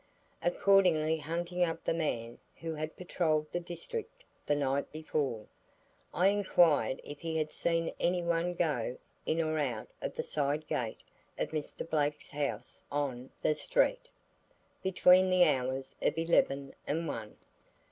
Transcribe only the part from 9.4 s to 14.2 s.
out of the side gate of Mr. Blake's house on street,